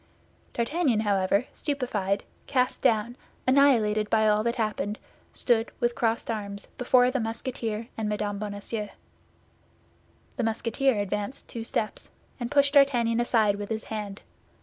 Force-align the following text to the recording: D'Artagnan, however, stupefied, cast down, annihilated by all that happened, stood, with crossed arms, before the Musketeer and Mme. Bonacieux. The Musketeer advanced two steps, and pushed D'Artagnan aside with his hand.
D'Artagnan, 0.53 1.01
however, 1.01 1.45
stupefied, 1.53 2.23
cast 2.47 2.81
down, 2.81 3.15
annihilated 3.45 4.09
by 4.09 4.27
all 4.27 4.41
that 4.41 4.55
happened, 4.55 4.97
stood, 5.31 5.71
with 5.79 5.93
crossed 5.93 6.31
arms, 6.31 6.65
before 6.79 7.11
the 7.11 7.19
Musketeer 7.19 7.87
and 7.99 8.09
Mme. 8.09 8.39
Bonacieux. 8.39 8.89
The 10.37 10.43
Musketeer 10.43 10.97
advanced 10.99 11.49
two 11.49 11.63
steps, 11.63 12.09
and 12.39 12.49
pushed 12.49 12.73
D'Artagnan 12.73 13.19
aside 13.19 13.57
with 13.57 13.69
his 13.69 13.83
hand. 13.93 14.21